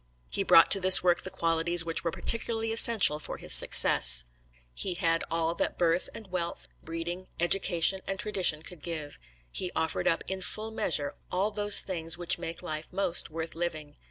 [0.31, 4.23] He brought to this work the qualities which were particularly essential for his success.
[4.73, 9.19] He had all that birth and wealth, breeding, education, and tradition could give.
[9.51, 13.95] He offered up, in full measure, all those things which make life most worth living.